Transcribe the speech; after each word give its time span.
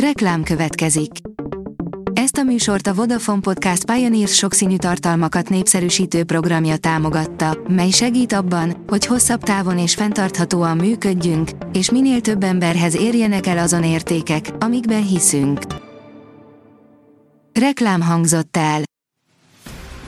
Reklám 0.00 0.42
következik. 0.42 1.10
Ezt 2.12 2.36
a 2.36 2.42
műsort 2.42 2.86
a 2.86 2.94
Vodafone 2.94 3.40
Podcast 3.40 3.84
Pioneers 3.84 4.34
sokszínű 4.34 4.76
tartalmakat 4.76 5.48
népszerűsítő 5.48 6.24
programja 6.24 6.76
támogatta, 6.76 7.58
mely 7.68 7.90
segít 7.90 8.32
abban, 8.32 8.84
hogy 8.86 9.06
hosszabb 9.06 9.42
távon 9.42 9.78
és 9.78 9.94
fenntarthatóan 9.94 10.76
működjünk, 10.76 11.50
és 11.72 11.90
minél 11.90 12.20
több 12.20 12.42
emberhez 12.42 12.96
érjenek 12.96 13.46
el 13.46 13.58
azon 13.58 13.84
értékek, 13.84 14.50
amikben 14.58 15.06
hiszünk. 15.06 15.60
Reklám 17.52 18.02
hangzott 18.02 18.56
el. 18.56 18.82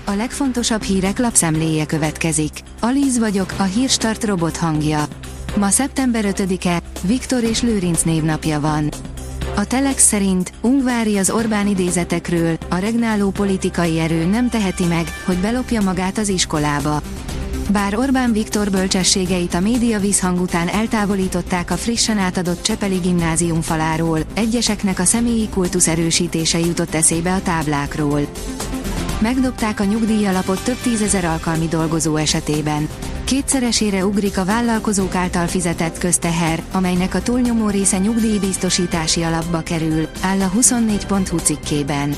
A 0.04 0.12
legfontosabb 0.12 0.82
hírek 0.82 1.18
lapszemléje 1.18 1.86
következik. 1.86 2.52
Alíz 2.80 3.18
vagyok, 3.18 3.54
a 3.58 3.62
hírstart 3.62 4.24
robot 4.24 4.56
hangja. 4.56 5.04
Ma 5.56 5.68
szeptember 5.68 6.24
5-e, 6.28 6.82
Viktor 7.02 7.42
és 7.42 7.62
Lőrinc 7.62 8.02
névnapja 8.02 8.60
van. 8.60 8.88
A 9.58 9.66
Telex 9.66 10.06
szerint 10.06 10.52
Ungvári 10.60 11.18
az 11.18 11.30
Orbán 11.30 11.66
idézetekről, 11.66 12.58
a 12.68 12.76
regnáló 12.76 13.30
politikai 13.30 13.98
erő 13.98 14.24
nem 14.24 14.48
teheti 14.48 14.84
meg, 14.84 15.06
hogy 15.24 15.36
belopja 15.36 15.80
magát 15.80 16.18
az 16.18 16.28
iskolába. 16.28 17.02
Bár 17.70 17.96
Orbán 17.96 18.32
Viktor 18.32 18.70
bölcsességeit 18.70 19.54
a 19.54 19.60
média 19.60 19.98
vízhang 19.98 20.40
után 20.40 20.68
eltávolították 20.68 21.70
a 21.70 21.76
frissen 21.76 22.18
átadott 22.18 22.62
Csepeli 22.62 22.96
gimnázium 22.96 23.60
faláról, 23.60 24.20
egyeseknek 24.34 24.98
a 24.98 25.04
személyi 25.04 25.48
kultusz 25.48 25.88
erősítése 25.88 26.58
jutott 26.58 26.94
eszébe 26.94 27.34
a 27.34 27.42
táblákról. 27.42 28.20
Megdobták 29.20 29.80
a 29.80 29.84
nyugdíjalapot 29.84 30.64
több 30.64 30.80
tízezer 30.82 31.24
alkalmi 31.24 31.66
dolgozó 31.66 32.16
esetében. 32.16 32.88
Kétszeresére 33.28 34.06
ugrik 34.06 34.38
a 34.38 34.44
vállalkozók 34.44 35.14
által 35.14 35.46
fizetett 35.46 35.98
közteher, 35.98 36.62
amelynek 36.72 37.14
a 37.14 37.22
túlnyomó 37.22 37.68
része 37.68 37.98
nyugdíjbiztosítási 37.98 39.22
alapba 39.22 39.60
kerül, 39.60 40.08
áll 40.20 40.40
a 40.40 40.50
24.hu 40.58 41.38
cikkében. 41.38 42.14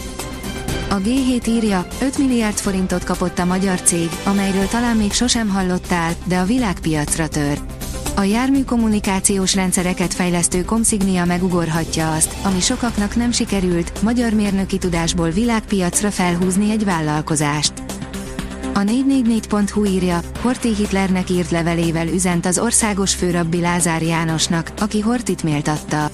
A 0.90 0.94
G7 0.94 1.48
írja, 1.48 1.86
5 2.00 2.18
milliárd 2.18 2.56
forintot 2.56 3.04
kapott 3.04 3.38
a 3.38 3.44
magyar 3.44 3.80
cég, 3.80 4.08
amelyről 4.24 4.66
talán 4.66 4.96
még 4.96 5.12
sosem 5.12 5.48
hallottál, 5.48 6.12
de 6.24 6.38
a 6.38 6.44
világpiacra 6.44 7.28
tör. 7.28 7.60
A 8.16 8.22
jármű 8.22 8.64
kommunikációs 8.64 9.54
rendszereket 9.54 10.14
fejlesztő 10.14 10.64
Comsignia 10.64 11.24
megugorhatja 11.24 12.12
azt, 12.12 12.36
ami 12.42 12.60
sokaknak 12.60 13.16
nem 13.16 13.30
sikerült, 13.30 14.02
magyar 14.02 14.32
mérnöki 14.32 14.78
tudásból 14.78 15.30
világpiacra 15.30 16.10
felhúzni 16.10 16.70
egy 16.70 16.84
vállalkozást. 16.84 17.89
A 18.80 18.82
444.hu 18.82 19.84
írja, 19.84 20.20
Horti 20.40 20.74
Hitlernek 20.74 21.30
írt 21.30 21.50
levelével 21.50 22.08
üzent 22.08 22.46
az 22.46 22.58
országos 22.58 23.14
főrabbi 23.14 23.60
Lázár 23.60 24.02
Jánosnak, 24.02 24.70
aki 24.78 25.00
Hortit 25.00 25.42
méltatta. 25.42 26.10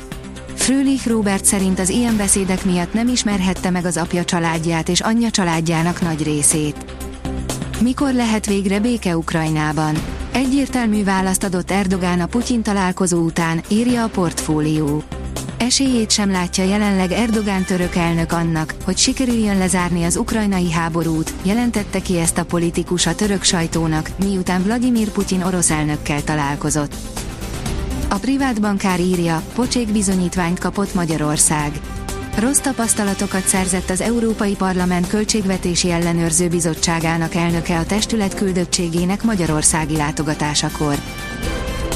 Frölich 0.55 1.07
Robert 1.07 1.45
szerint 1.45 1.79
az 1.79 1.89
ilyen 1.89 2.17
beszédek 2.17 2.65
miatt 2.65 2.93
nem 2.93 3.09
ismerhette 3.09 3.71
meg 3.71 3.85
az 3.85 3.97
apja 3.97 4.25
családját 4.25 4.89
és 4.89 5.01
anyja 5.01 5.31
családjának 5.31 6.01
nagy 6.01 6.23
részét. 6.23 6.85
Mikor 7.81 8.13
lehet 8.13 8.47
végre 8.47 8.81
béke 8.81 9.17
Ukrajnában? 9.17 9.95
Egyértelmű 10.33 11.05
választ 11.05 11.45
adott 11.45 11.71
Erdogán 11.71 12.21
a 12.21 12.27
Putyin 12.27 12.63
találkozó 12.63 13.19
után, 13.19 13.61
írja 13.69 14.05
a 14.05 14.09
portfólió. 14.09 15.03
Esélyét 15.59 16.11
sem 16.11 16.31
látja 16.31 16.65
jelenleg 16.65 17.13
Erdogán 17.13 17.65
török 17.65 17.95
elnök 17.95 18.33
annak, 18.33 18.75
hogy 18.85 18.97
sikerüljön 18.97 19.59
lezárni 19.59 20.05
az 20.05 20.17
ukrajnai 20.17 20.73
háborút, 20.73 21.33
jelentette 21.43 22.01
ki 22.01 22.19
ezt 22.19 22.39
a 22.39 22.45
politikus 22.45 23.07
a 23.07 23.15
török 23.15 23.43
sajtónak, 23.43 24.11
miután 24.19 24.63
Vladimir 24.63 25.09
Putyin 25.11 25.43
orosz 25.43 25.71
elnökkel 25.71 26.25
találkozott. 26.25 26.95
A 28.09 28.15
privát 28.15 28.61
bankár 28.61 29.01
írja, 29.01 29.43
pocsék 29.55 29.93
bizonyítványt 29.93 30.59
kapott 30.59 30.95
Magyarország. 30.95 31.81
Rossz 32.39 32.59
tapasztalatokat 32.59 33.47
szerzett 33.47 33.91
az 33.91 34.01
Európai 34.01 34.55
Parlament 34.55 35.09
Költségvetési 35.09 35.91
Ellenőrző 35.91 36.49
Bizottságának 36.49 37.35
elnöke 37.35 37.79
a 37.79 37.87
testület 37.87 38.35
küldöttségének 38.35 39.23
magyarországi 39.23 39.97
látogatásakor. 39.97 40.95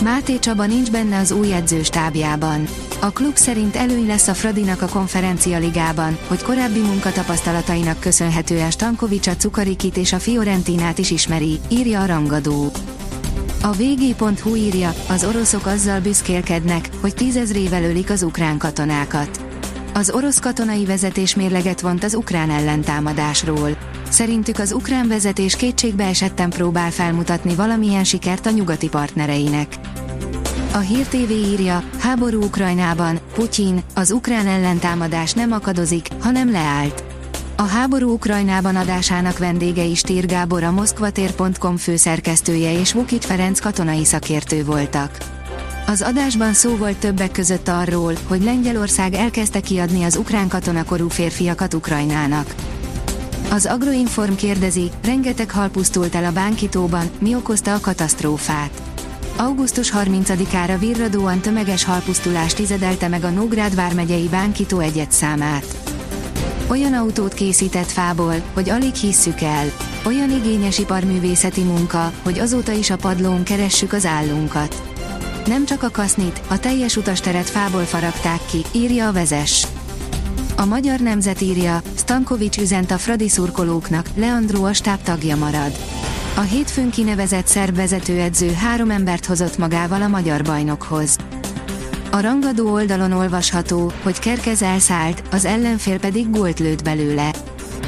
Máté 0.03 0.39
Csaba 0.39 0.67
nincs 0.67 0.91
benne 0.91 1.19
az 1.19 1.31
új 1.31 1.53
edzőstábjában. 1.53 2.67
A 3.03 3.11
klub 3.11 3.37
szerint 3.37 3.77
előny 3.77 4.07
lesz 4.07 4.29
a 4.29 4.35
Fradinak 4.35 4.83
a 4.83 4.89
konferencia 4.89 5.59
ligában, 5.59 6.19
hogy 6.27 6.43
korábbi 6.43 6.79
munkatapasztalatainak 6.79 8.01
köszönhetően 8.01 8.71
Stankovics 8.71 9.27
a 9.27 9.37
Cukarikit 9.37 9.97
és 9.97 10.13
a 10.13 10.19
Fiorentinát 10.19 10.99
is 10.99 11.11
ismeri, 11.11 11.61
írja 11.69 12.01
a 12.01 12.07
rangadó. 12.07 12.71
A 13.63 13.73
vg.hu 13.73 14.55
írja, 14.55 14.95
az 15.09 15.25
oroszok 15.25 15.67
azzal 15.67 16.01
büszkélkednek, 16.01 16.89
hogy 17.01 17.15
tízezrével 17.15 17.83
ölik 17.85 18.11
az 18.11 18.23
ukrán 18.23 18.59
katonákat. 18.59 19.41
Az 19.95 20.11
orosz 20.11 20.39
katonai 20.39 20.85
vezetés 20.85 21.35
mérleget 21.35 21.81
vont 21.81 22.05
az 22.05 22.15
ukrán 22.15 22.51
ellentámadásról. 22.51 23.77
Szerintük 24.09 24.59
az 24.59 24.73
ukrán 24.73 25.09
vezetés 25.09 25.57
kétségbe 25.57 26.05
esetten 26.05 26.51
próbál 26.51 26.91
felmutatni 26.91 27.55
valamilyen 27.55 28.05
sikert 28.05 28.47
a 28.47 28.51
nyugati 28.51 28.89
partnereinek. 28.89 29.79
A 30.73 30.79
Hír 30.79 31.07
TV 31.07 31.31
írja, 31.31 31.83
háború 31.99 32.43
Ukrajnában, 32.43 33.21
Putyin, 33.35 33.83
az 33.95 34.11
ukrán 34.11 34.47
ellentámadás 34.47 35.33
nem 35.33 35.53
akadozik, 35.53 36.09
hanem 36.21 36.51
leállt. 36.51 37.05
A 37.57 37.63
háború 37.63 38.13
Ukrajnában 38.13 38.77
adásának 38.77 39.39
vendége 39.39 39.85
is 39.85 40.01
Tír 40.01 40.27
Gábor 40.27 40.63
a 40.63 40.71
moszkvatér.com 40.71 41.77
főszerkesztője 41.77 42.79
és 42.79 42.93
Vukic 42.93 43.25
Ferenc 43.27 43.61
katonai 43.61 44.05
szakértő 44.05 44.65
voltak. 44.65 45.17
Az 45.87 46.03
adásban 46.03 46.53
szó 46.53 46.77
volt 46.77 46.97
többek 46.97 47.31
között 47.31 47.69
arról, 47.69 48.15
hogy 48.27 48.45
Lengyelország 48.45 49.15
elkezdte 49.15 49.61
kiadni 49.61 50.03
az 50.03 50.17
ukrán 50.17 50.49
katonakorú 50.49 51.09
férfiakat 51.09 51.75
Ukrajnának. 51.75 52.55
Az 53.51 53.67
Agroinform 53.67 54.35
kérdezi, 54.35 54.91
rengeteg 55.05 55.51
hal 55.51 55.69
pusztult 55.69 56.15
el 56.15 56.25
a 56.25 56.33
bánkitóban, 56.33 57.11
mi 57.19 57.35
okozta 57.35 57.75
a 57.75 57.81
katasztrófát. 57.81 58.90
Augusztus 59.41 59.93
30-ára 59.97 60.79
virradóan 60.79 61.41
tömeges 61.41 61.85
halpusztulás 61.85 62.55
tizedelte 62.55 63.09
meg 63.09 63.25
a 63.25 63.31
Nógrád 63.31 63.75
vármegyei 63.75 64.29
bánkító 64.29 64.79
egyet 64.79 65.13
számát. 65.13 65.65
Olyan 66.67 66.95
autót 66.95 67.35
készített 67.35 67.91
fából, 67.91 68.35
hogy 68.55 68.71
alig 68.71 68.95
hisszük 68.95 69.41
el. 69.41 69.67
Olyan 70.07 70.31
igényes 70.31 70.79
iparművészeti 70.79 71.63
munka, 71.63 72.13
hogy 72.23 72.39
azóta 72.39 72.73
is 72.73 72.91
a 72.91 72.97
padlón 72.97 73.43
keressük 73.43 73.93
az 73.93 74.07
állunkat. 74.07 74.83
Nem 75.47 75.65
csak 75.65 75.83
a 75.83 75.91
kasznit, 75.91 76.41
a 76.49 76.59
teljes 76.59 76.97
utasteret 76.97 77.51
fából 77.51 77.85
faragták 77.85 78.41
ki, 78.51 78.65
írja 78.73 79.09
a 79.09 79.13
vezes. 79.13 79.67
A 80.57 80.65
magyar 80.65 81.01
nemzet 81.01 81.41
írja, 81.41 81.83
Stankovics 81.97 82.59
üzent 82.59 82.91
a 82.91 82.99
Fradi 82.99 83.29
szurkolóknak, 83.29 84.07
Leandro 84.15 84.65
a 84.65 84.73
stáb 84.73 85.03
tagja 85.03 85.37
marad. 85.37 85.73
A 86.37 86.41
hétfőn 86.41 86.91
kinevezett 86.91 87.47
szerb 87.47 87.77
vezetőedző 87.77 88.53
három 88.53 88.91
embert 88.91 89.27
hozott 89.27 89.59
magával 89.59 90.03
a 90.03 90.09
magyar 90.09 90.43
bajnokhoz. 90.43 91.17
A 92.11 92.21
rangadó 92.21 92.73
oldalon 92.73 93.13
olvasható, 93.13 93.93
hogy 94.03 94.19
Kerkez 94.19 94.63
elszállt, 94.63 95.23
az 95.31 95.45
ellenfél 95.45 95.99
pedig 95.99 96.31
gólt 96.31 96.59
lőtt 96.59 96.85
belőle. 96.85 97.31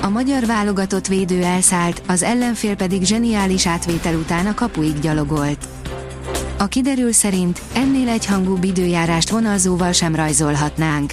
A 0.02 0.08
magyar 0.08 0.46
válogatott 0.46 1.06
védő 1.06 1.42
elszállt, 1.42 2.02
az 2.06 2.22
ellenfél 2.22 2.76
pedig 2.76 3.04
zseniális 3.04 3.66
átvétel 3.66 4.14
után 4.14 4.46
a 4.46 4.54
kapuig 4.54 4.98
gyalogolt. 4.98 5.68
A 6.58 6.66
kiderül 6.66 7.12
szerint 7.12 7.60
ennél 7.74 8.08
egyhangú 8.08 8.58
időjárást 8.60 9.30
vonalzóval 9.30 9.92
sem 9.92 10.14
rajzolhatnánk. 10.14 11.12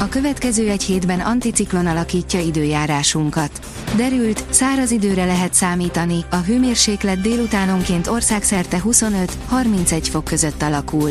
A 0.00 0.08
következő 0.08 0.68
egy 0.68 0.82
hétben 0.82 1.20
anticiklon 1.20 1.86
alakítja 1.86 2.40
időjárásunkat. 2.40 3.50
Derült, 3.96 4.44
száraz 4.50 4.90
időre 4.90 5.24
lehet 5.24 5.54
számítani, 5.54 6.24
a 6.30 6.36
hőmérséklet 6.36 7.20
délutánonként 7.20 8.06
országszerte 8.06 8.80
25-31 8.84 10.06
fok 10.10 10.24
között 10.24 10.62
alakul. 10.62 11.10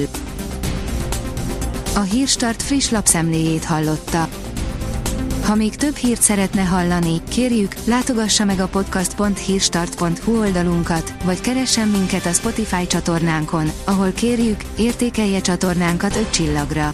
A 1.96 2.00
Hírstart 2.00 2.62
friss 2.62 2.90
lapszemléjét 2.90 3.64
hallotta. 3.64 4.28
Ha 5.44 5.56
még 5.56 5.76
több 5.76 5.96
hírt 5.96 6.22
szeretne 6.22 6.62
hallani, 6.62 7.22
kérjük, 7.30 7.74
látogassa 7.86 8.46
meg 8.46 8.60
a 8.60 8.68
podcast.hírstart.hu 8.68 10.40
oldalunkat, 10.40 11.14
vagy 11.24 11.42
keressen 11.42 11.88
minket 11.88 12.26
a 12.26 12.32
Spotify 12.32 12.88
csatornánkon, 12.88 13.72
ahol 13.84 14.12
kérjük, 14.12 14.64
értékelje 14.78 15.42
csatornánkat 15.42 16.16
5 16.16 16.30
csillagra. 16.30 16.94